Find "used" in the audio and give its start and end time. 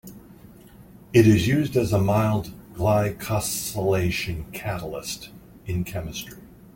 1.47-1.77